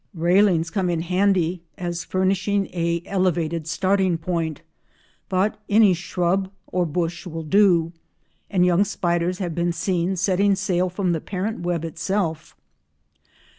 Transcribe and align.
Railings 0.15 0.71
come 0.71 0.89
in 0.89 1.01
handy 1.01 1.61
as 1.77 2.03
furnishing 2.03 2.67
an 2.69 3.01
elevated 3.05 3.67
starting 3.67 4.17
point, 4.17 4.63
but 5.29 5.59
any 5.69 5.93
shrub 5.93 6.49
or 6.65 6.87
bush 6.87 7.27
will 7.27 7.43
do, 7.43 7.91
and 8.49 8.65
young 8.65 8.83
spiders 8.83 9.37
have 9.37 9.53
been 9.53 9.71
seen 9.71 10.15
setting 10.15 10.55
sail 10.55 10.89
from 10.89 11.11
the 11.11 11.21
parent 11.21 11.59
web 11.59 11.85
itself. 11.85 12.55